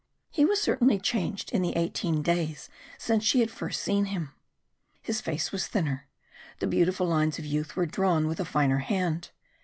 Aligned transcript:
He 0.31 0.45
was 0.45 0.59
certainly 0.59 0.97
changed 0.99 1.51
in 1.51 1.61
the 1.61 1.75
eighteen 1.77 2.23
days 2.23 2.69
since 2.97 3.23
she 3.23 3.39
had 3.41 3.51
first 3.51 3.83
seen 3.83 4.05
him. 4.05 4.33
His 4.99 5.21
face 5.21 5.51
was 5.51 5.67
thinner, 5.67 6.07
the 6.57 6.65
beautiful 6.65 7.05
lines 7.05 7.37
of 7.37 7.45
youth 7.45 7.75
were 7.75 7.85
drawn 7.85 8.25
with 8.25 8.39
a 8.39 8.45
finer 8.45 8.79
hand. 8.79 9.29